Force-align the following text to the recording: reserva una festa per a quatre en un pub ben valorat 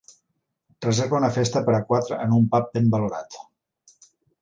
reserva 0.85 1.19
una 1.19 1.29
festa 1.35 1.63
per 1.69 1.77
a 1.81 1.83
quatre 1.91 2.19
en 2.25 2.35
un 2.41 2.51
pub 2.57 2.75
ben 2.79 2.93
valorat 2.97 3.43